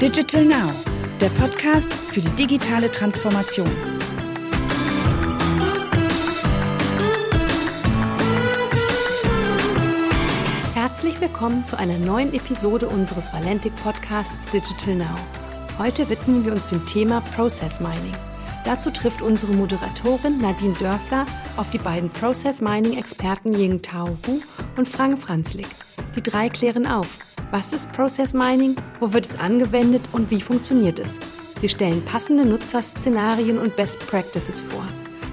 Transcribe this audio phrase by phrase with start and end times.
[0.00, 0.72] Digital Now,
[1.20, 3.68] der Podcast für die digitale Transformation.
[10.72, 15.14] Herzlich willkommen zu einer neuen Episode unseres Valentic Podcasts Digital Now.
[15.78, 18.14] Heute widmen wir uns dem Thema Process Mining.
[18.64, 21.26] Dazu trifft unsere Moderatorin Nadine Dörfler
[21.58, 24.40] auf die beiden Process Mining Experten Ying Tao Hu
[24.78, 25.68] und Frank Franzlik.
[26.16, 27.18] Die drei klären auf,
[27.50, 31.10] was ist Process Mining, wo wird es angewendet und wie funktioniert es.
[31.60, 34.84] Sie stellen passende Nutzerszenarien und Best Practices vor.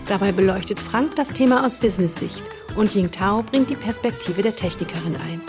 [0.08, 2.44] Dabei beleuchtet Frank das Thema aus Business-Sicht
[2.76, 5.42] und Ying Tao bringt die Perspektive der Technikerin ein.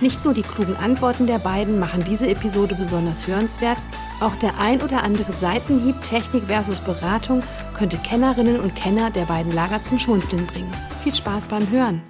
[0.00, 3.78] Nicht nur die klugen Antworten der beiden machen diese Episode besonders hörenswert,
[4.20, 7.42] auch der ein oder andere Seitenhieb Technik versus Beratung
[7.74, 10.70] könnte Kennerinnen und Kenner der beiden Lager zum Schmunzeln bringen.
[11.02, 12.02] Viel Spaß beim Hören!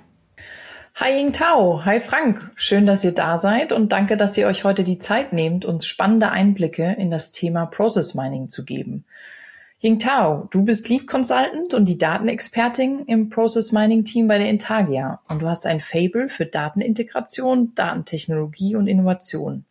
[0.98, 4.65] Hi Ying Tao, hi Frank, schön, dass ihr da seid und danke, dass ihr euch
[4.65, 9.04] heute die Zeit nehmt, uns spannende Einblicke in das Thema Process Mining zu geben.
[9.82, 14.48] Ying Tao, du bist Lead Consultant und die Datenexpertin im Process Mining Team bei der
[14.48, 19.66] Intagia und du hast ein Fable für Datenintegration, Datentechnologie und Innovation.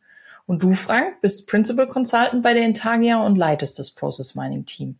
[0.45, 4.97] Und du, Frank, bist Principal Consultant bei der Intagia und leitest das Process Mining Team.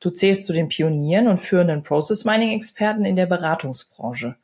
[0.00, 4.34] Du zählst zu den Pionieren und führenden Process Mining Experten in der Beratungsbranche.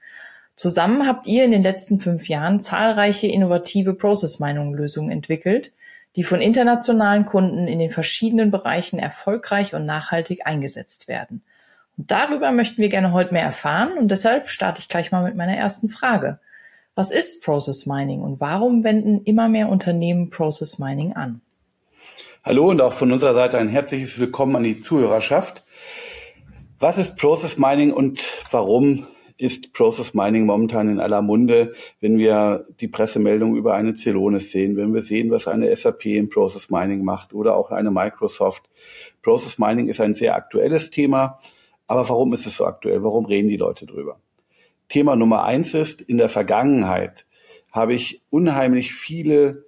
[0.56, 5.72] Zusammen habt ihr in den letzten fünf Jahren zahlreiche innovative Process Mining Lösungen entwickelt,
[6.16, 11.42] die von internationalen Kunden in den verschiedenen Bereichen erfolgreich und nachhaltig eingesetzt werden.
[11.96, 15.36] Und darüber möchten wir gerne heute mehr erfahren und deshalb starte ich gleich mal mit
[15.36, 16.38] meiner ersten Frage.
[16.94, 21.41] Was ist Process Mining und warum wenden immer mehr Unternehmen Process Mining an?
[22.44, 25.64] Hallo und auch von unserer Seite ein herzliches Willkommen an die Zuhörerschaft.
[26.78, 32.66] Was ist Process Mining und warum ist Process Mining momentan in aller Munde, wenn wir
[32.80, 37.04] die Pressemeldung über eine Celonis sehen, wenn wir sehen, was eine SAP im Process Mining
[37.04, 38.68] macht oder auch eine Microsoft.
[39.23, 41.40] Process Mining ist ein sehr aktuelles Thema.
[41.86, 43.02] Aber warum ist es so aktuell?
[43.02, 44.18] Warum reden die Leute drüber?
[44.89, 47.27] Thema Nummer eins ist, in der Vergangenheit
[47.73, 49.64] habe ich unheimlich viele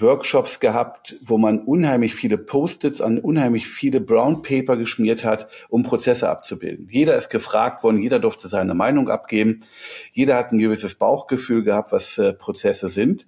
[0.00, 5.82] Workshops gehabt, wo man unheimlich viele Post-its an unheimlich viele Brown Paper geschmiert hat, um
[5.82, 6.88] Prozesse abzubilden.
[6.90, 9.64] Jeder ist gefragt worden, jeder durfte seine Meinung abgeben,
[10.12, 13.26] jeder hat ein gewisses Bauchgefühl gehabt, was äh, Prozesse sind,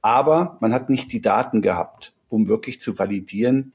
[0.00, 3.72] aber man hat nicht die Daten gehabt, um wirklich zu validieren,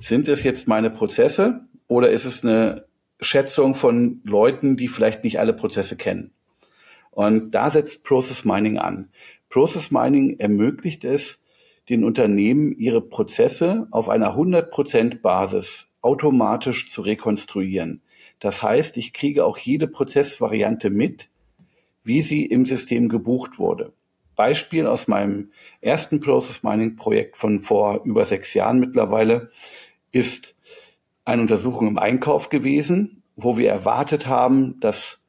[0.00, 2.84] sind es jetzt meine Prozesse oder ist es eine
[3.20, 6.30] Schätzung von Leuten, die vielleicht nicht alle Prozesse kennen.
[7.10, 9.08] Und da setzt Process Mining an.
[9.48, 11.42] Process Mining ermöglicht es,
[11.88, 18.02] den Unternehmen ihre Prozesse auf einer 100% Basis automatisch zu rekonstruieren.
[18.40, 21.28] Das heißt, ich kriege auch jede Prozessvariante mit,
[22.04, 23.92] wie sie im System gebucht wurde.
[24.36, 25.50] Beispiel aus meinem
[25.80, 29.50] ersten Process Mining Projekt von vor über sechs Jahren mittlerweile
[30.12, 30.54] ist
[31.24, 35.24] eine Untersuchung im Einkauf gewesen, wo wir erwartet haben, dass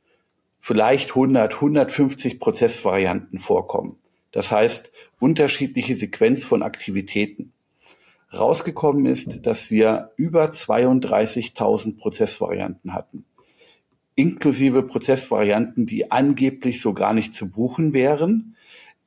[0.60, 3.98] vielleicht 100, 150 Prozessvarianten vorkommen.
[4.32, 7.52] Das heißt, unterschiedliche Sequenz von Aktivitäten.
[8.32, 13.26] Rausgekommen ist, dass wir über 32.000 Prozessvarianten hatten.
[14.16, 18.56] Inklusive Prozessvarianten, die angeblich so gar nicht zu buchen wären,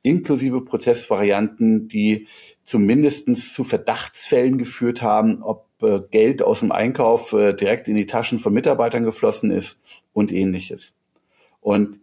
[0.01, 2.27] inklusive Prozessvarianten, die
[2.63, 8.05] zumindestens zu Verdachtsfällen geführt haben, ob äh, Geld aus dem Einkauf äh, direkt in die
[8.05, 9.81] Taschen von Mitarbeitern geflossen ist
[10.13, 10.93] und ähnliches.
[11.61, 11.99] Und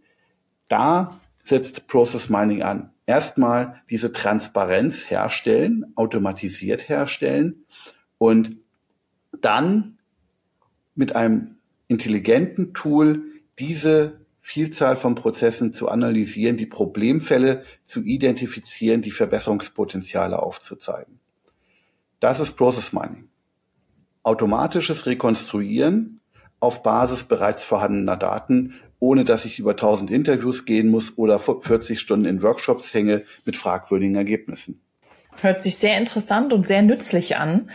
[0.69, 7.66] da setzt Process Mining an erstmal diese Transparenz herstellen, automatisiert herstellen
[8.19, 8.56] und
[9.41, 9.99] dann
[10.94, 11.56] mit einem
[11.89, 13.25] intelligenten Tool
[13.59, 21.21] diese Vielzahl von Prozessen zu analysieren, die Problemfälle zu identifizieren, die Verbesserungspotenziale aufzuzeigen.
[22.21, 23.28] Das ist Process Mining.
[24.22, 26.21] Automatisches Rekonstruieren
[26.60, 31.98] auf Basis bereits vorhandener Daten ohne dass ich über 1000 Interviews gehen muss oder 40
[31.98, 34.80] Stunden in Workshops hänge mit fragwürdigen Ergebnissen.
[35.41, 37.71] Hört sich sehr interessant und sehr nützlich an.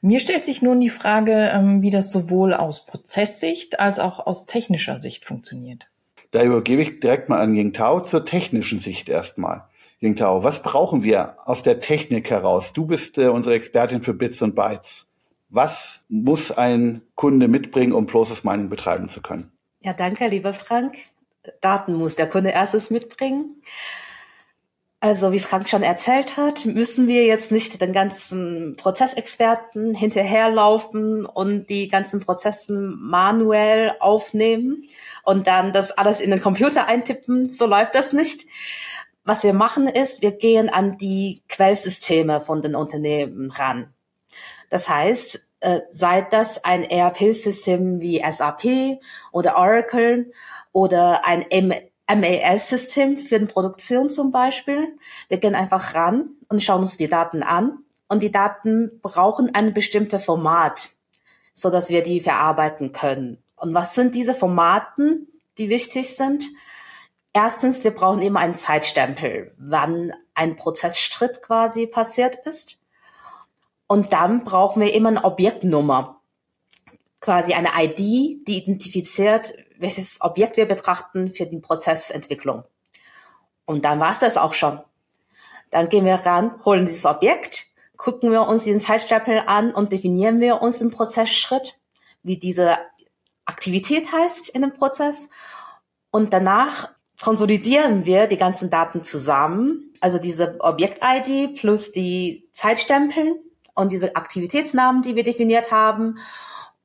[0.00, 4.46] Mir stellt sich nun die Frage, ähm, wie das sowohl aus Prozesssicht als auch aus
[4.46, 5.88] technischer Sicht funktioniert.
[6.30, 9.64] Da übergebe ich direkt mal an Ying Tao zur technischen Sicht erstmal.
[10.00, 12.72] Ying Tao, was brauchen wir aus der Technik heraus?
[12.72, 15.08] Du bist äh, unsere Expertin für Bits und Bytes.
[15.48, 19.50] Was muss ein Kunde mitbringen, um Process Mining betreiben zu können?
[19.80, 20.96] Ja, danke, lieber Frank.
[21.60, 23.62] Daten muss der Kunde erstes mitbringen.
[25.00, 31.70] Also wie Frank schon erzählt hat, müssen wir jetzt nicht den ganzen Prozessexperten hinterherlaufen und
[31.70, 34.82] die ganzen Prozessen manuell aufnehmen
[35.22, 37.52] und dann das alles in den Computer eintippen.
[37.52, 38.46] So läuft das nicht.
[39.24, 43.92] was wir machen ist, wir gehen an die Quellsysteme von den Unternehmen ran.
[44.70, 49.00] Das heißt, äh, sei das ein ERP-System wie SAP
[49.32, 50.32] oder Oracle
[50.72, 51.44] oder ein
[52.08, 54.96] MAS-System für die Produktion zum Beispiel.
[55.28, 57.78] Wir gehen einfach ran und schauen uns die Daten an.
[58.08, 60.90] Und die Daten brauchen ein bestimmtes Format,
[61.52, 63.42] so dass wir die verarbeiten können.
[63.56, 65.28] Und was sind diese Formaten,
[65.58, 66.48] die wichtig sind?
[67.34, 72.77] Erstens, wir brauchen immer einen Zeitstempel, wann ein Prozessschritt quasi passiert ist.
[73.88, 76.20] Und dann brauchen wir immer eine Objektnummer,
[77.20, 82.64] quasi eine ID, die identifiziert, welches Objekt wir betrachten für die Prozessentwicklung.
[83.64, 84.80] Und dann war es das auch schon.
[85.70, 90.40] Dann gehen wir ran, holen dieses Objekt, gucken wir uns den Zeitstempel an und definieren
[90.40, 91.78] wir uns den Prozessschritt,
[92.22, 92.78] wie diese
[93.46, 95.30] Aktivität heißt in dem Prozess.
[96.10, 103.40] Und danach konsolidieren wir die ganzen Daten zusammen, also diese Objekt-ID plus die Zeitstempel
[103.78, 106.18] und diese Aktivitätsnamen, die wir definiert haben.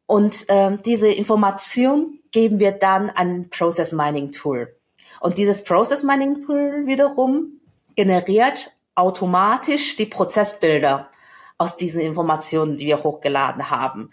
[0.06, 4.75] Und äh, diese Information geben wir dann an Process Mining Tool.
[5.19, 7.60] Und dieses Process Mining Tool wiederum
[7.95, 11.10] generiert automatisch die Prozessbilder
[11.57, 14.12] aus diesen Informationen, die wir hochgeladen haben.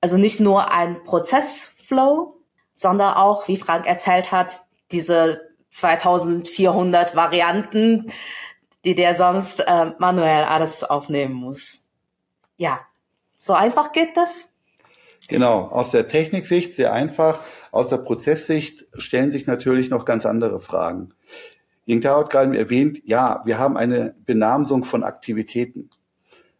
[0.00, 2.40] Also nicht nur ein Prozessflow,
[2.74, 8.12] sondern auch, wie Frank erzählt hat, diese 2400 Varianten,
[8.84, 11.83] die der sonst äh, manuell alles aufnehmen muss.
[12.56, 12.80] Ja,
[13.36, 14.56] so einfach geht das.
[15.28, 17.40] Genau, aus der Techniksicht sehr einfach.
[17.72, 21.14] Aus der Prozesssicht stellen sich natürlich noch ganz andere Fragen.
[21.86, 25.90] Jingtao hat gerade erwähnt, ja, wir haben eine Benamsung von Aktivitäten.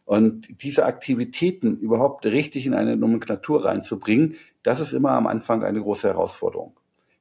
[0.04, 5.80] Und diese Aktivitäten überhaupt richtig in eine Nomenklatur reinzubringen, das ist immer am Anfang eine
[5.80, 6.74] große Herausforderung.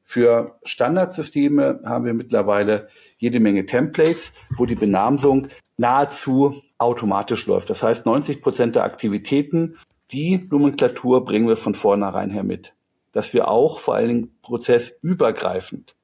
[0.03, 5.47] Für Standardsysteme haben wir mittlerweile jede Menge Templates, wo die Benamsung
[5.77, 7.69] nahezu automatisch läuft.
[7.69, 9.77] Das heißt, 90 Prozent der Aktivitäten,
[10.11, 12.73] die Nomenklatur bringen wir von vornherein her mit.
[13.11, 15.95] Dass wir auch vor allen Dingen prozessübergreifend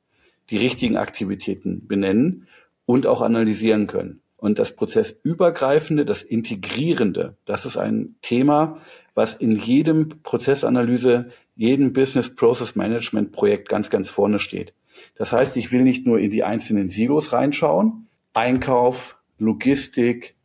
[0.50, 2.48] die richtigen Aktivitäten benennen
[2.86, 4.21] und auch analysieren können.
[4.38, 8.80] Und das Prozessübergreifende, das Integrierende, das ist ein Thema,
[9.13, 14.74] was in jedem Prozessanalyse, jedem Business Process Management Projekt ganz, ganz vorne steht.
[15.15, 20.36] Das heißt, ich will nicht nur in die einzelnen Silos reinschauen, Einkauf, Logistik,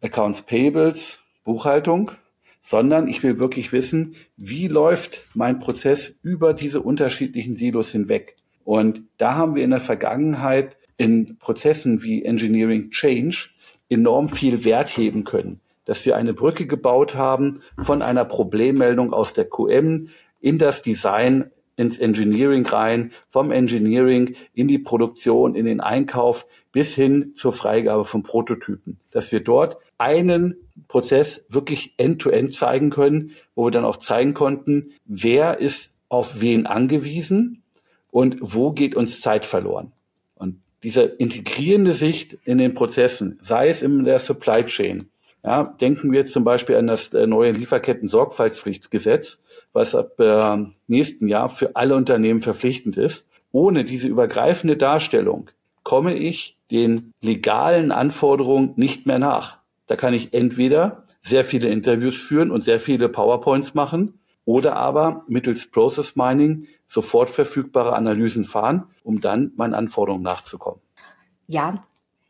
[0.00, 2.12] Accounts Payables, Buchhaltung,
[2.62, 8.36] sondern ich will wirklich wissen, wie läuft mein Prozess über diese unterschiedlichen Silos hinweg.
[8.64, 13.50] Und da haben wir in der Vergangenheit in Prozessen wie Engineering Change
[13.88, 15.60] enorm viel Wert heben können.
[15.84, 20.08] Dass wir eine Brücke gebaut haben von einer Problemmeldung aus der QM
[20.40, 26.94] in das Design, ins Engineering rein, vom Engineering in die Produktion, in den Einkauf bis
[26.94, 28.98] hin zur Freigabe von Prototypen.
[29.10, 30.56] Dass wir dort einen
[30.88, 36.40] Prozess wirklich end-to-end -end zeigen können, wo wir dann auch zeigen konnten, wer ist auf
[36.40, 37.62] wen angewiesen
[38.10, 39.92] und wo geht uns Zeit verloren
[40.84, 45.08] diese integrierende Sicht in den Prozessen, sei es in der Supply Chain.
[45.42, 49.40] Ja, denken wir jetzt zum Beispiel an das äh, neue Lieferketten-Sorgfaltspflichtgesetz,
[49.74, 53.28] was ab äh, nächsten Jahr für alle Unternehmen verpflichtend ist.
[53.52, 55.50] Ohne diese übergreifende Darstellung
[55.82, 59.58] komme ich den legalen Anforderungen nicht mehr nach.
[59.86, 65.24] Da kann ich entweder sehr viele Interviews führen und sehr viele PowerPoints machen oder aber
[65.28, 70.80] mittels Process Mining sofort verfügbare Analysen fahren, um dann meinen Anforderungen nachzukommen.
[71.46, 71.82] Ja,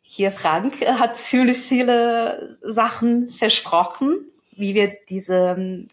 [0.02, 5.86] hier Frank hat ziemlich viele Sachen versprochen, wie wir diese,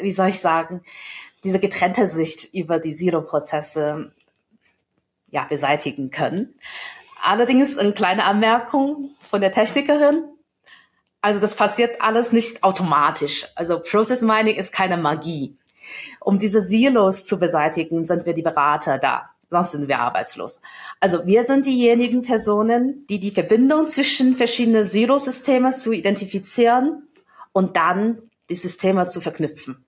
[0.00, 0.82] wie soll ich sagen,
[1.44, 4.12] diese getrennte Sicht über die Zero-Prozesse
[5.30, 6.54] ja, beseitigen können.
[7.22, 10.24] Allerdings eine kleine Anmerkung von der Technikerin.
[11.20, 13.46] Also das passiert alles nicht automatisch.
[13.54, 15.56] Also Process Mining ist keine Magie.
[16.20, 19.30] Um diese Silos zu beseitigen, sind wir die Berater da.
[19.50, 20.60] Sonst sind wir arbeitslos.
[21.00, 27.06] Also wir sind diejenigen Personen, die die Verbindung zwischen verschiedenen Silo-Systemen zu identifizieren
[27.52, 29.84] und dann die Systeme zu verknüpfen.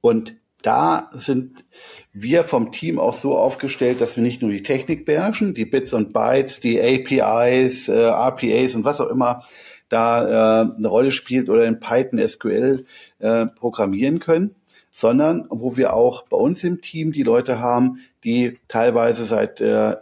[0.00, 1.64] Und da sind
[2.12, 5.92] wir vom Team auch so aufgestellt, dass wir nicht nur die Technik beherrschen, die Bits
[5.92, 9.44] und Bytes, die APIs, äh, RPAs und was auch immer
[9.88, 12.84] da äh, eine Rolle spielt oder in Python, SQL
[13.18, 14.54] äh, programmieren können,
[14.90, 19.96] sondern wo wir auch bei uns im Team die Leute haben, die teilweise seit äh,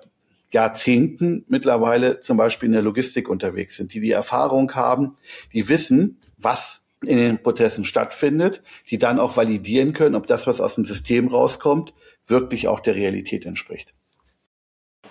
[0.52, 5.16] Jahrzehnten mittlerweile zum Beispiel in der Logistik unterwegs sind, die die Erfahrung haben,
[5.52, 10.60] die wissen, was in den Prozessen stattfindet, die dann auch validieren können, ob das, was
[10.60, 11.92] aus dem System rauskommt,
[12.26, 13.94] wirklich auch der Realität entspricht.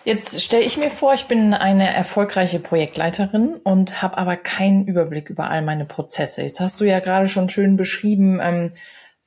[0.04, 5.30] Jetzt stelle ich mir vor, ich bin eine erfolgreiche Projektleiterin und habe aber keinen Überblick
[5.30, 6.42] über all meine Prozesse.
[6.42, 8.72] Jetzt hast du ja gerade schon schön beschrieben, ähm,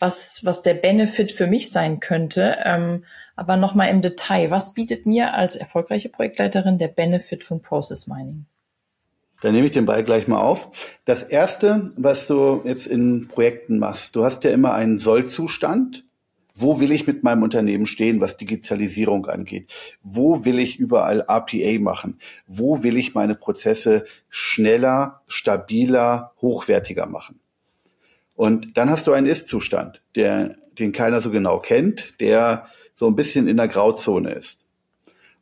[0.01, 2.59] was, was der Benefit für mich sein könnte.
[2.65, 3.05] Ähm,
[3.37, 8.47] aber nochmal im Detail, was bietet mir als erfolgreiche Projektleiterin der Benefit von Process Mining?
[9.45, 10.71] Dann nehme ich den Ball gleich mal auf.
[11.05, 16.05] Das erste, was du jetzt in Projekten machst, du hast ja immer einen Sollzustand
[16.57, 19.75] wo will ich mit meinem Unternehmen stehen, was Digitalisierung angeht?
[20.05, 22.21] Wo will ich überall RPA machen?
[22.47, 27.41] Wo will ich meine Prozesse schneller, stabiler, hochwertiger machen?
[28.37, 33.17] Und dann hast du einen Ist-Zustand, der, den keiner so genau kennt, der so ein
[33.17, 34.65] bisschen in der Grauzone ist.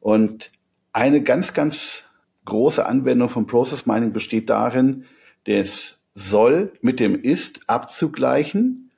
[0.01, 0.51] Und
[0.95, 2.07] eine ganz, ganz
[2.45, 5.05] große Anwendung von Process Mining besteht darin,
[5.45, 8.91] das soll mit dem Ist abzugleichen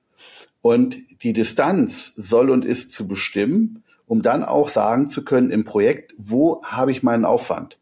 [0.63, 5.65] und die Distanz soll und ist zu bestimmen, um dann auch sagen zu können im
[5.65, 7.79] Projekt, wo habe ich meinen Aufwand?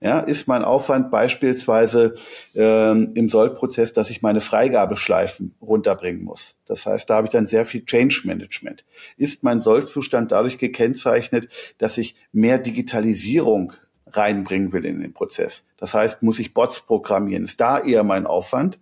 [0.00, 2.16] Ja, ist mein Aufwand beispielsweise
[2.54, 6.56] ähm, im Sollprozess, dass ich meine Freigabeschleifen runterbringen muss.
[6.66, 8.84] Das heißt, da habe ich dann sehr viel Change Management.
[9.16, 13.72] Ist mein Sollzustand dadurch gekennzeichnet, dass ich mehr Digitalisierung
[14.16, 15.66] reinbringen will in den Prozess?
[15.76, 17.44] Das heißt, muss ich Bots programmieren?
[17.44, 18.78] Ist da eher mein Aufwand?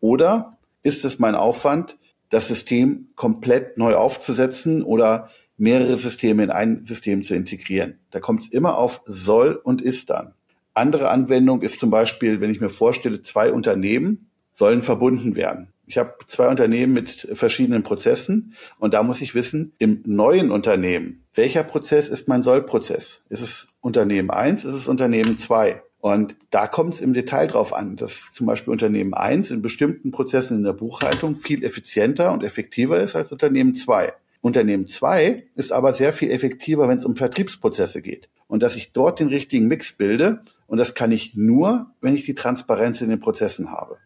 [0.00, 1.96] Oder ist es mein Aufwand,
[2.30, 7.98] das System komplett neu aufzusetzen oder mehrere Systeme in ein System zu integrieren.
[8.10, 10.32] Da kommt es immer auf soll und ist dann.
[10.72, 15.68] Andere Anwendung ist zum Beispiel, wenn ich mir vorstelle, zwei Unternehmen sollen verbunden werden.
[15.90, 21.24] Ich habe zwei Unternehmen mit verschiedenen Prozessen und da muss ich wissen, im neuen Unternehmen,
[21.34, 23.24] welcher Prozess ist mein Sollprozess?
[23.28, 24.64] Ist es Unternehmen eins?
[24.64, 25.82] Ist es Unternehmen zwei?
[25.98, 30.12] Und da kommt es im Detail drauf an, dass zum Beispiel Unternehmen 1 in bestimmten
[30.12, 34.12] Prozessen in der Buchhaltung viel effizienter und effektiver ist als Unternehmen 2.
[34.42, 38.28] Unternehmen 2 ist aber sehr viel effektiver, wenn es um Vertriebsprozesse geht.
[38.46, 42.24] Und dass ich dort den richtigen Mix bilde, und das kann ich nur, wenn ich
[42.24, 43.98] die Transparenz in den Prozessen habe.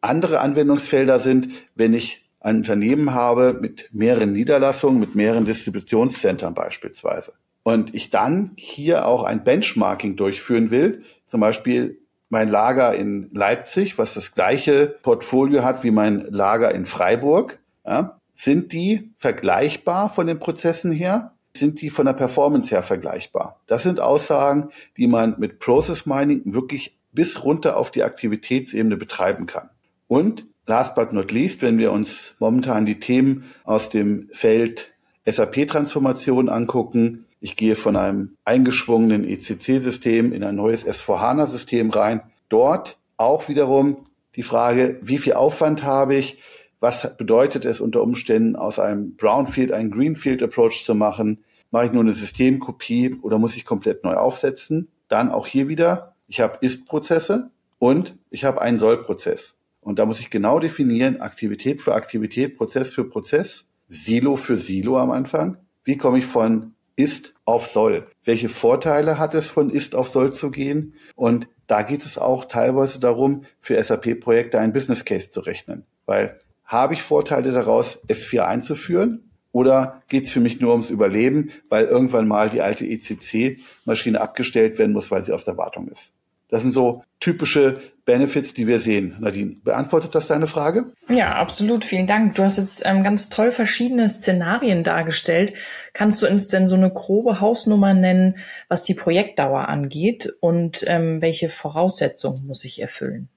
[0.00, 7.32] Andere Anwendungsfelder sind, wenn ich ein Unternehmen habe mit mehreren Niederlassungen, mit mehreren Distributionszentren beispielsweise
[7.64, 11.98] und ich dann hier auch ein Benchmarking durchführen will, zum Beispiel
[12.30, 18.16] mein Lager in Leipzig, was das gleiche Portfolio hat wie mein Lager in Freiburg, ja,
[18.32, 21.34] sind die vergleichbar von den Prozessen her?
[21.56, 23.60] Sind die von der Performance her vergleichbar?
[23.66, 29.46] Das sind Aussagen, die man mit Process Mining wirklich bis runter auf die Aktivitätsebene betreiben
[29.46, 29.70] kann.
[30.08, 34.92] Und last but not least, wenn wir uns momentan die Themen aus dem Feld
[35.26, 42.22] SAP-Transformation angucken, ich gehe von einem eingeschwungenen ECC-System in ein neues S4HANA-System rein.
[42.48, 46.38] Dort auch wiederum die Frage, wie viel Aufwand habe ich?
[46.80, 51.44] Was bedeutet es unter Umständen, aus einem Brownfield einen Greenfield-Approach zu machen?
[51.70, 54.88] Mache ich nur eine Systemkopie oder muss ich komplett neu aufsetzen?
[55.08, 59.57] Dann auch hier wieder, ich habe Ist-Prozesse und ich habe einen Soll-Prozess.
[59.88, 64.98] Und da muss ich genau definieren, Aktivität für Aktivität, Prozess für Prozess, Silo für Silo
[64.98, 65.56] am Anfang.
[65.82, 68.06] Wie komme ich von ist auf soll.
[68.22, 70.92] Welche Vorteile hat es, von ist auf soll zu gehen?
[71.14, 75.86] Und da geht es auch teilweise darum, für SAP-Projekte einen Business Case zu rechnen.
[76.04, 79.30] Weil habe ich Vorteile daraus, S4 einzuführen?
[79.52, 84.78] Oder geht es für mich nur ums Überleben, weil irgendwann mal die alte ECC-Maschine abgestellt
[84.78, 86.12] werden muss, weil sie aus der Wartung ist?
[86.48, 89.16] Das sind so typische Benefits, die wir sehen.
[89.20, 90.92] Nadine, beantwortet das deine Frage?
[91.08, 91.84] Ja, absolut.
[91.84, 92.36] Vielen Dank.
[92.36, 95.52] Du hast jetzt ähm, ganz toll verschiedene Szenarien dargestellt.
[95.92, 98.38] Kannst du uns denn so eine grobe Hausnummer nennen,
[98.68, 103.28] was die Projektdauer angeht und ähm, welche Voraussetzungen muss ich erfüllen?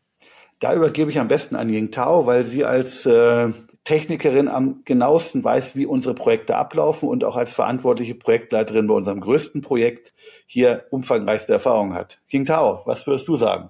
[0.59, 3.49] Da übergebe ich am besten an Ying Tao, weil sie als äh,
[3.83, 9.19] Technikerin am genauesten weiß, wie unsere Projekte ablaufen und auch als verantwortliche Projektleiterin bei unserem
[9.19, 10.13] größten Projekt
[10.51, 12.19] hier umfangreichste Erfahrung hat.
[12.29, 13.69] King Tao, was würdest du sagen?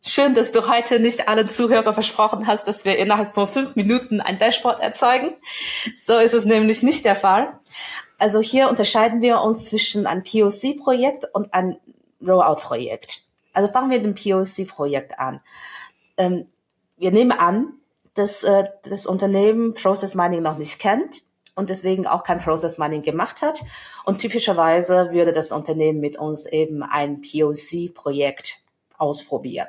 [0.00, 4.22] Schön, dass du heute nicht allen Zuhörern versprochen hast, dass wir innerhalb von fünf Minuten
[4.22, 5.34] ein Dashboard erzeugen.
[5.94, 7.52] So ist es nämlich nicht der Fall.
[8.16, 11.76] Also hier unterscheiden wir uns zwischen einem POC-Projekt und einem
[12.26, 13.22] Rollout-Projekt.
[13.52, 15.40] Also fangen wir mit dem POC-Projekt an.
[16.16, 16.46] Ähm,
[16.96, 17.74] wir nehmen an,
[18.14, 21.22] dass äh, das Unternehmen Process Mining noch nicht kennt
[21.54, 23.60] und deswegen auch kein Process Mining gemacht hat.
[24.04, 28.58] Und typischerweise würde das Unternehmen mit uns eben ein POC-Projekt
[28.98, 29.68] ausprobieren.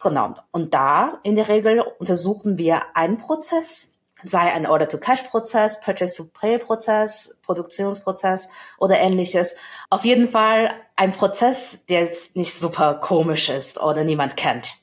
[0.00, 0.34] Genau.
[0.50, 8.98] Und da in der Regel untersuchen wir einen Prozess, sei ein Order-to-Cash-Prozess, Purchase-to-Pay-Prozess, Produktionsprozess oder
[8.98, 9.56] ähnliches.
[9.90, 14.74] Auf jeden Fall ein Prozess, der jetzt nicht super komisch ist oder niemand kennt.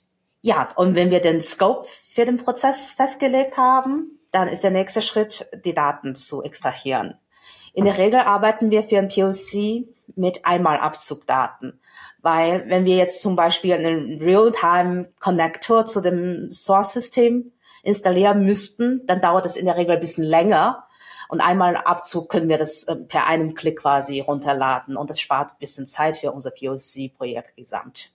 [0.41, 5.01] Ja, und wenn wir den Scope für den Prozess festgelegt haben, dann ist der nächste
[5.01, 7.17] Schritt, die Daten zu extrahieren.
[7.73, 11.79] In der Regel arbeiten wir für ein POC mit Einmalabzugdaten.
[12.21, 17.51] Weil wenn wir jetzt zum Beispiel einen Real-Time-Connector zu dem Source-System
[17.83, 20.85] installieren müssten, dann dauert das in der Regel ein bisschen länger.
[21.29, 25.51] Und einmal Abzug können wir das äh, per einem Klick quasi runterladen und das spart
[25.51, 28.13] ein bisschen Zeit für unser POC-Projekt gesamt.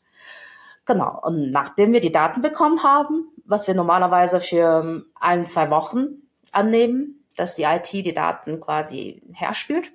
[0.84, 1.20] Genau.
[1.22, 6.22] Und nachdem wir die Daten bekommen haben, was wir normalerweise für ähm, ein, zwei Wochen
[6.52, 9.92] annehmen, dass die IT die Daten quasi herspielt,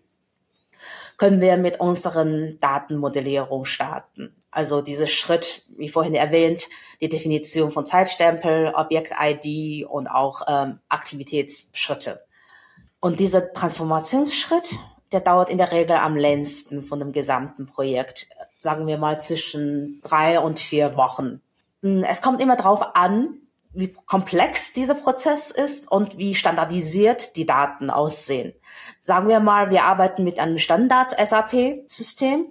[1.18, 4.36] können wir mit unseren Datenmodellierung starten.
[4.50, 6.68] Also dieser Schritt, wie vorhin erwähnt,
[7.00, 12.22] die Definition von Zeitstempel, Objekt-ID und auch ähm, Aktivitätsschritte.
[13.00, 14.76] Und dieser Transformationsschritt,
[15.12, 18.28] der dauert in der Regel am längsten von dem gesamten Projekt,
[18.58, 21.42] sagen wir mal zwischen drei und vier Wochen.
[21.82, 23.41] Hm, es kommt immer darauf an,
[23.74, 28.54] wie komplex dieser Prozess ist und wie standardisiert die Daten aussehen.
[29.00, 32.48] Sagen wir mal, wir arbeiten mit einem Standard-SAP-System,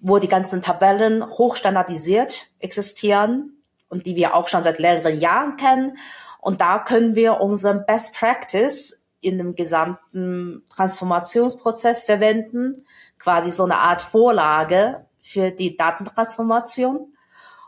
[0.00, 5.98] wo die ganzen Tabellen hochstandardisiert existieren und die wir auch schon seit mehreren Jahren kennen.
[6.40, 12.82] Und da können wir unseren Best Practice in dem gesamten Transformationsprozess verwenden,
[13.18, 17.14] quasi so eine Art Vorlage für die Datentransformation.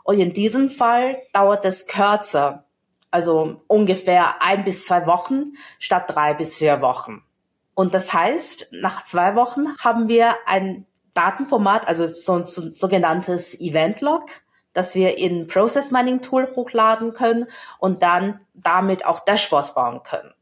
[0.03, 2.62] Und in diesem Fall dauert es kürzer,
[3.13, 7.21] also ungefähr ein bis zwei Wochen statt drei bis vier Wochen.
[7.75, 13.59] Und das heißt, nach zwei Wochen haben wir ein Datenformat, also so ein so, sogenanntes
[13.61, 14.25] Event-Log,
[14.73, 17.45] das wir in Process Mining Tool hochladen können
[17.77, 20.33] und dann damit auch Dashboards bauen können.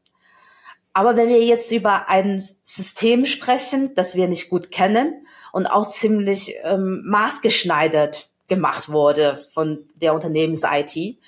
[0.94, 5.86] Aber wenn wir jetzt über ein System sprechen, das wir nicht gut kennen und auch
[5.86, 11.18] ziemlich ähm, maßgeschneidert gemacht wurde von der Unternehmens-IT,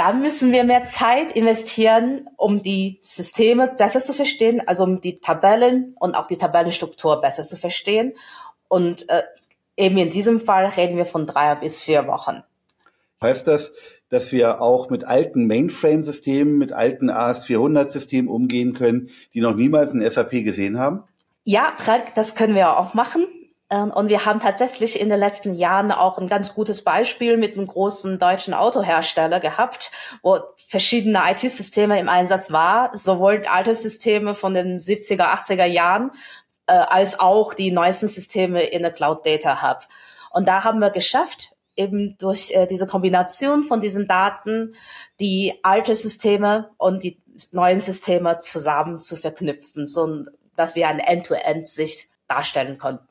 [0.00, 5.16] dann müssen wir mehr Zeit investieren, um die Systeme besser zu verstehen, also um die
[5.16, 8.14] Tabellen und auch die Tabellenstruktur besser zu verstehen.
[8.68, 9.20] Und äh,
[9.76, 12.42] eben in diesem Fall reden wir von drei bis vier Wochen.
[13.20, 13.74] Heißt das,
[14.08, 20.08] dass wir auch mit alten Mainframe-Systemen, mit alten AS400-Systemen umgehen können, die noch niemals ein
[20.08, 21.04] SAP gesehen haben?
[21.44, 23.26] Ja, Frank, das können wir auch machen.
[23.70, 27.56] Ähm, und wir haben tatsächlich in den letzten Jahren auch ein ganz gutes Beispiel mit
[27.56, 29.90] einem großen deutschen Autohersteller gehabt,
[30.22, 36.10] wo verschiedene IT-Systeme im Einsatz war, sowohl alte Systeme von den 70er, 80er Jahren,
[36.66, 39.86] äh, als auch die neuesten Systeme in der Cloud Data Hub.
[40.30, 44.74] Und da haben wir geschafft, eben durch äh, diese Kombination von diesen Daten
[45.20, 47.20] die alte Systeme und die
[47.52, 50.24] neuen Systeme zusammen zu verknüpfen, so
[50.56, 53.09] dass wir eine End-to-End-Sicht darstellen konnten.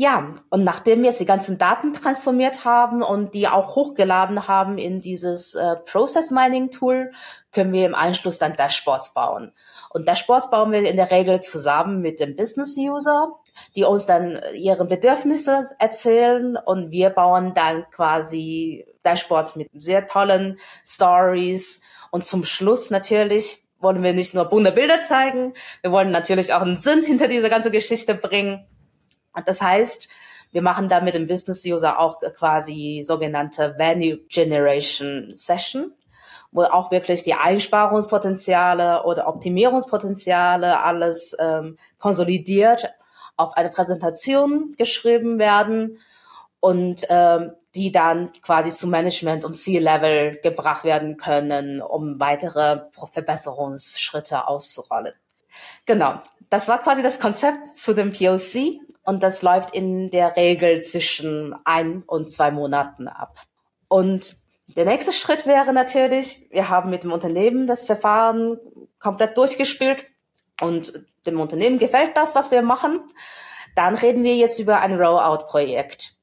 [0.00, 4.78] Ja, und nachdem wir jetzt die ganzen Daten transformiert haben und die auch hochgeladen haben
[4.78, 7.12] in dieses äh, Process Mining Tool,
[7.52, 9.52] können wir im Anschluss dann Dashboards bauen.
[9.90, 13.28] Und Dashboards bauen wir in der Regel zusammen mit dem Business User,
[13.76, 20.58] die uns dann ihre Bedürfnisse erzählen und wir bauen dann quasi Dashboards mit sehr tollen
[20.82, 26.54] Stories und zum Schluss natürlich wollen wir nicht nur bunte Bilder zeigen, wir wollen natürlich
[26.54, 28.66] auch einen Sinn hinter dieser ganzen Geschichte bringen
[29.44, 30.08] das heißt,
[30.52, 35.92] wir machen da mit dem Business User auch quasi sogenannte Value Generation Session,
[36.50, 42.88] wo auch wirklich die Einsparungspotenziale oder Optimierungspotenziale alles ähm, konsolidiert
[43.36, 45.98] auf eine Präsentation geschrieben werden
[46.58, 54.48] und ähm, die dann quasi zu Management und C-Level gebracht werden können, um weitere Verbesserungsschritte
[54.48, 55.14] auszurollen.
[55.86, 60.82] Genau, das war quasi das Konzept zu dem POC und das läuft in der Regel
[60.82, 63.42] zwischen ein und zwei Monaten ab.
[63.88, 64.36] Und
[64.76, 68.60] der nächste Schritt wäre natürlich, wir haben mit dem Unternehmen das Verfahren
[69.00, 70.06] komplett durchgespielt
[70.60, 73.02] und dem Unternehmen gefällt das, was wir machen.
[73.74, 76.14] Dann reden wir jetzt über ein Rollout-Projekt.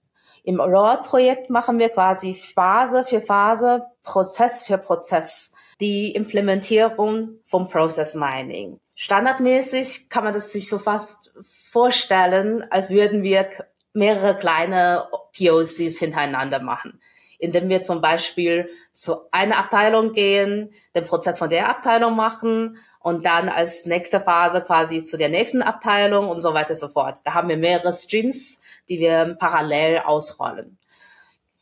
[0.46, 8.16] Im Rollout-Projekt machen wir quasi Phase für Phase, Prozess für Prozess die Implementierung vom Process
[8.16, 8.80] Mining.
[8.96, 11.34] Standardmäßig kann man das sich so fast
[11.78, 13.52] vorstellen, als würden wir
[13.94, 15.06] mehrere kleine
[15.38, 17.00] POCs hintereinander machen,
[17.38, 23.28] indem wir zum Beispiel zu einer Abteilung gehen, den Prozess von der Abteilung machen und
[23.28, 27.20] dann als nächste Phase quasi zu der nächsten Abteilung und so weiter und so fort.
[27.26, 30.80] Da haben wir mehrere Streams, die wir parallel ausrollen.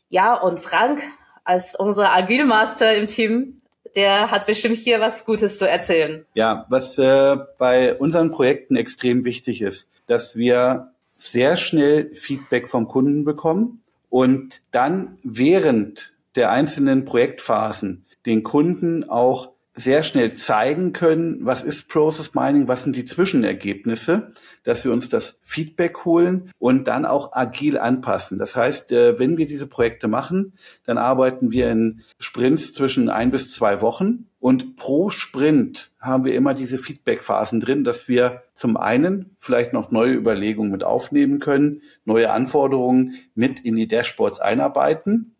[0.08, 1.02] Ja, und Frank
[1.44, 3.60] als unser Agile Master im Team,
[3.94, 6.24] der hat bestimmt hier was Gutes zu erzählen.
[6.32, 12.88] Ja, was äh, bei unseren Projekten extrem wichtig ist, dass wir sehr schnell Feedback vom
[12.88, 21.44] Kunden bekommen und dann während der einzelnen Projektphasen den Kunden auch sehr schnell zeigen können,
[21.44, 24.32] was ist Process Mining, was sind die Zwischenergebnisse,
[24.64, 28.38] dass wir uns das Feedback holen und dann auch agil anpassen.
[28.38, 30.54] Das heißt, äh, wenn wir diese Projekte machen,
[30.86, 36.36] dann arbeiten wir in Sprints zwischen ein bis zwei Wochen und pro Sprint haben wir
[36.36, 41.82] immer diese Feedback-Phasen drin, dass wir zum einen vielleicht noch neue Überlegungen mit aufnehmen können,
[42.04, 45.34] neue Anforderungen mit in die Dashboards einarbeiten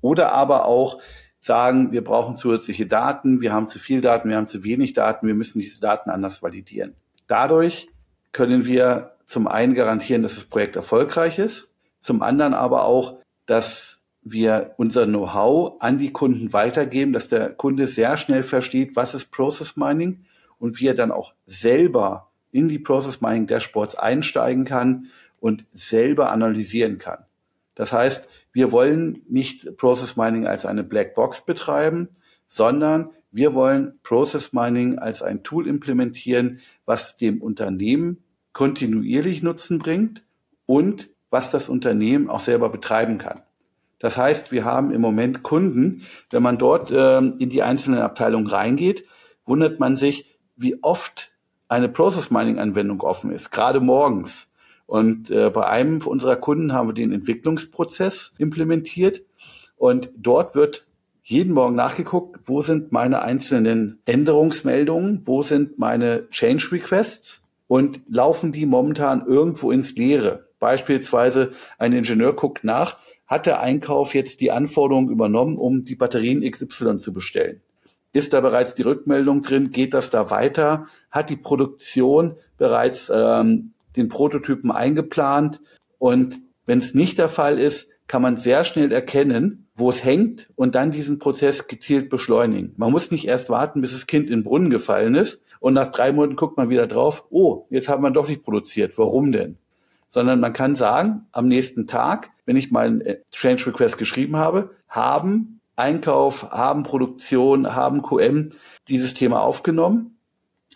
[0.00, 1.00] oder aber auch
[1.40, 5.26] sagen, wir brauchen zusätzliche Daten, wir haben zu viel Daten, wir haben zu wenig Daten,
[5.26, 6.94] wir müssen diese Daten anders validieren.
[7.26, 7.88] Dadurch
[8.30, 14.01] können wir zum einen garantieren, dass das Projekt erfolgreich ist, zum anderen aber auch, dass
[14.22, 19.32] wir unser Know-how an die Kunden weitergeben, dass der Kunde sehr schnell versteht, was ist
[19.32, 20.24] Process Mining
[20.58, 25.06] und wie er dann auch selber in die Process Mining Dashboards einsteigen kann
[25.40, 27.24] und selber analysieren kann.
[27.74, 32.08] Das heißt, wir wollen nicht Process Mining als eine Black Box betreiben,
[32.46, 40.22] sondern wir wollen Process Mining als ein Tool implementieren, was dem Unternehmen kontinuierlich Nutzen bringt
[40.66, 43.40] und was das Unternehmen auch selber betreiben kann.
[44.02, 48.48] Das heißt, wir haben im Moment Kunden, wenn man dort äh, in die einzelnen Abteilungen
[48.48, 49.06] reingeht,
[49.46, 51.30] wundert man sich, wie oft
[51.68, 54.52] eine Process Mining Anwendung offen ist, gerade morgens.
[54.86, 59.22] Und äh, bei einem unserer Kunden haben wir den Entwicklungsprozess implementiert
[59.76, 60.84] und dort wird
[61.22, 68.50] jeden Morgen nachgeguckt, wo sind meine einzelnen Änderungsmeldungen, wo sind meine Change Requests und laufen
[68.50, 70.48] die momentan irgendwo ins Leere.
[70.58, 72.98] Beispielsweise ein Ingenieur guckt nach,
[73.32, 77.62] hat der Einkauf jetzt die Anforderung übernommen, um die Batterien XY zu bestellen?
[78.12, 79.70] Ist da bereits die Rückmeldung drin?
[79.70, 80.86] Geht das da weiter?
[81.10, 85.62] Hat die Produktion bereits ähm, den Prototypen eingeplant.
[85.98, 90.50] Und wenn es nicht der Fall ist, kann man sehr schnell erkennen, wo es hängt
[90.54, 92.74] und dann diesen Prozess gezielt beschleunigen.
[92.76, 95.90] Man muss nicht erst warten, bis das Kind in den Brunnen gefallen ist und nach
[95.90, 98.98] drei Monaten guckt man wieder drauf, oh, jetzt hat man doch nicht produziert.
[98.98, 99.56] Warum denn?
[100.10, 104.70] Sondern man kann sagen, am nächsten Tag, wenn ich meinen äh, Change Request geschrieben habe,
[104.88, 108.50] haben Einkauf, haben Produktion, haben QM
[108.88, 110.18] dieses Thema aufgenommen.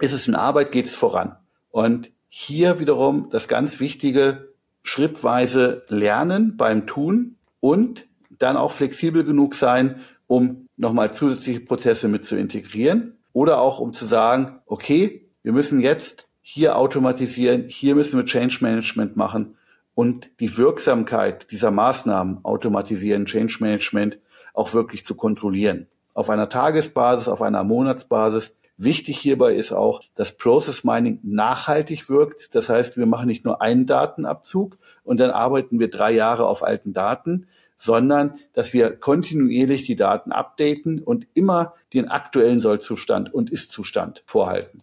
[0.00, 1.36] Ist es in Arbeit, geht es voran.
[1.70, 4.48] Und hier wiederum das ganz wichtige
[4.82, 8.06] schrittweise Lernen beim Tun und
[8.38, 13.92] dann auch flexibel genug sein, um nochmal zusätzliche Prozesse mit zu integrieren oder auch um
[13.92, 19.56] zu sagen, okay, wir müssen jetzt hier automatisieren, hier müssen wir Change Management machen
[19.96, 24.20] und die Wirksamkeit dieser Maßnahmen automatisieren, Change Management
[24.54, 25.88] auch wirklich zu kontrollieren.
[26.14, 32.54] Auf einer Tagesbasis, auf einer Monatsbasis Wichtig hierbei ist auch, dass Process Mining nachhaltig wirkt.
[32.54, 36.62] Das heißt, wir machen nicht nur einen Datenabzug und dann arbeiten wir drei Jahre auf
[36.62, 43.48] alten Daten, sondern dass wir kontinuierlich die Daten updaten und immer den aktuellen Sollzustand und
[43.48, 44.82] Ist-Zustand vorhalten.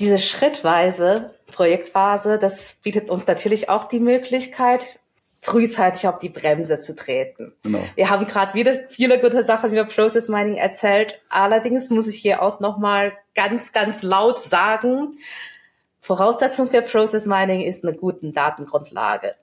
[0.00, 4.98] Diese schrittweise Projektphase, das bietet uns natürlich auch die Möglichkeit,
[5.40, 7.52] frühzeitig auf die Bremse zu treten.
[7.62, 7.80] Genau.
[7.94, 11.20] Wir haben gerade wieder viele gute Sachen über Process Mining erzählt.
[11.28, 15.18] Allerdings muss ich hier auch nochmal ganz, ganz laut sagen,
[16.00, 19.36] Voraussetzung für Process Mining ist eine gute Datengrundlage.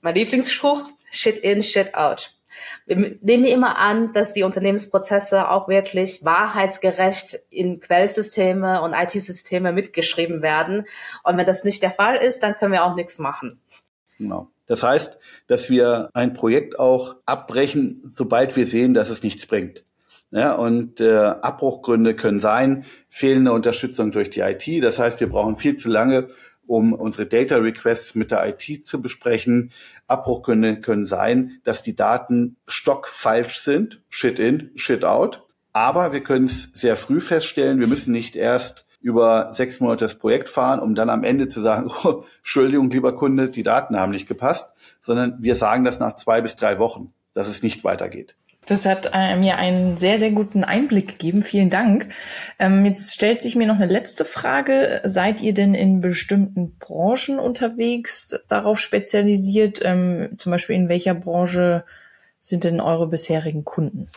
[0.00, 2.37] Mein Lieblingsspruch, shit in, shit out.
[2.86, 10.42] Wir nehmen immer an, dass die Unternehmensprozesse auch wirklich wahrheitsgerecht in Quellsysteme und IT-Systeme mitgeschrieben
[10.42, 10.86] werden.
[11.22, 13.60] Und wenn das nicht der Fall ist, dann können wir auch nichts machen.
[14.18, 14.48] Genau.
[14.66, 19.82] Das heißt, dass wir ein Projekt auch abbrechen, sobald wir sehen, dass es nichts bringt.
[20.30, 24.84] Ja, und äh, Abbruchgründe können sein, fehlende Unterstützung durch die IT.
[24.84, 26.28] Das heißt, wir brauchen viel zu lange,
[26.68, 29.72] um unsere Data Requests mit der IT zu besprechen.
[30.06, 35.46] Abbruchgründe können sein, dass die Daten stockfalsch sind, shit in, shit out.
[35.72, 37.80] Aber wir können es sehr früh feststellen.
[37.80, 41.60] Wir müssen nicht erst über sechs Monate das Projekt fahren, um dann am Ende zu
[41.60, 46.16] sagen, oh, Entschuldigung, lieber Kunde, die Daten haben nicht gepasst, sondern wir sagen das nach
[46.16, 48.36] zwei bis drei Wochen, dass es nicht weitergeht.
[48.68, 51.42] Das hat äh, mir einen sehr, sehr guten Einblick gegeben.
[51.42, 52.10] Vielen Dank.
[52.58, 55.00] Ähm, jetzt stellt sich mir noch eine letzte Frage.
[55.04, 59.80] Seid ihr denn in bestimmten Branchen unterwegs, darauf spezialisiert?
[59.82, 61.84] Ähm, zum Beispiel in welcher Branche
[62.40, 64.10] sind denn eure bisherigen Kunden?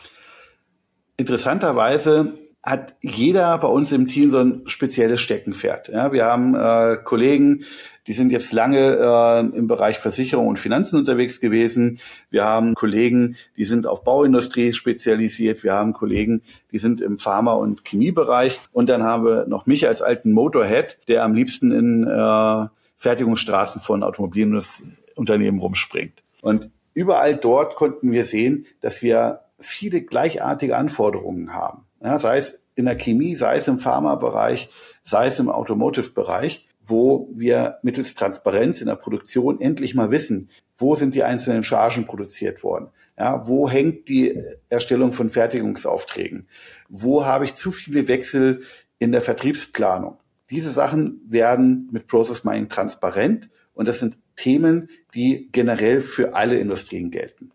[1.15, 2.33] Interessanterweise
[2.63, 5.89] hat jeder bei uns im Team so ein spezielles Steckenpferd.
[5.89, 7.63] Ja, wir haben äh, Kollegen,
[8.05, 11.99] die sind jetzt lange äh, im Bereich Versicherung und Finanzen unterwegs gewesen.
[12.29, 15.63] Wir haben Kollegen, die sind auf Bauindustrie spezialisiert.
[15.63, 18.59] Wir haben Kollegen, die sind im Pharma- und Chemiebereich.
[18.71, 23.81] Und dann haben wir noch mich als alten Motorhead, der am liebsten in äh, Fertigungsstraßen
[23.81, 26.21] von Automobilunternehmen rumspringt.
[26.43, 31.85] Und überall dort konnten wir sehen, dass wir viele gleichartige Anforderungen haben.
[32.03, 34.69] Ja, sei es in der Chemie, sei es im Pharmabereich,
[35.03, 40.95] sei es im Automotive-Bereich, wo wir mittels Transparenz in der Produktion endlich mal wissen, wo
[40.95, 42.89] sind die einzelnen Chargen produziert worden?
[43.17, 46.47] Ja, wo hängt die Erstellung von Fertigungsaufträgen?
[46.89, 48.63] Wo habe ich zu viele Wechsel
[48.97, 50.17] in der Vertriebsplanung?
[50.49, 56.57] Diese Sachen werden mit Process Mining transparent und das sind Themen, die generell für alle
[56.57, 57.51] Industrien gelten.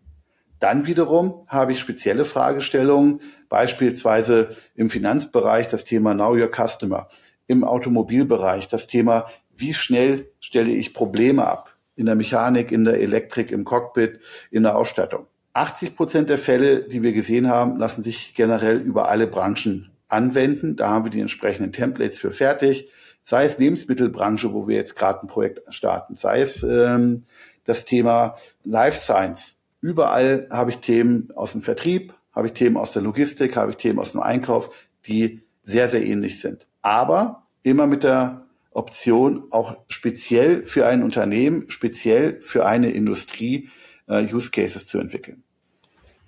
[0.59, 7.07] Dann wiederum habe ich spezielle Fragestellungen, beispielsweise im Finanzbereich das Thema Know Your Customer,
[7.47, 12.99] im Automobilbereich das Thema, wie schnell stelle ich Probleme ab in der Mechanik, in der
[12.99, 14.19] Elektrik, im Cockpit,
[14.51, 15.25] in der Ausstattung.
[15.53, 20.75] 80 Prozent der Fälle, die wir gesehen haben, lassen sich generell über alle Branchen anwenden.
[20.75, 22.89] Da haben wir die entsprechenden Templates für fertig.
[23.23, 27.25] Sei es Lebensmittelbranche, wo wir jetzt gerade ein Projekt starten, sei es ähm,
[27.65, 29.56] das Thema Life Science.
[29.87, 33.77] Überall habe ich Themen aus dem Vertrieb, habe ich Themen aus der Logistik, habe ich
[33.77, 34.69] Themen aus dem Einkauf,
[35.07, 36.67] die sehr, sehr ähnlich sind.
[36.81, 43.69] Aber immer mit der Option, auch speziell für ein Unternehmen, speziell für eine Industrie
[44.09, 45.43] äh, Use Cases zu entwickeln.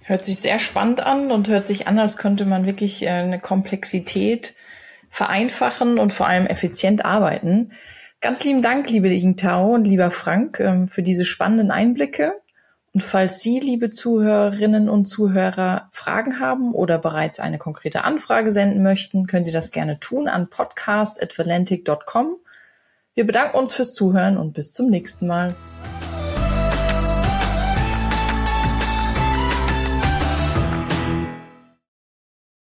[0.06, 3.41] Hört sich sehr spannend an und hört sich an, als könnte man wirklich äh, eine
[3.41, 4.54] Komplexität
[5.10, 7.74] vereinfachen und vor allem effizient arbeiten.
[8.22, 12.36] Ganz lieben Dank, liebe Tao und lieber Frank, ähm, für diese spannenden Einblicke.
[12.93, 18.82] Und falls Sie, liebe Zuhörerinnen und Zuhörer, Fragen haben oder bereits eine konkrete Anfrage senden
[18.82, 22.38] möchten, können Sie das gerne tun an podcast.valentic.com.
[23.13, 25.56] Wir bedanken uns fürs Zuhören und bis zum nächsten Mal.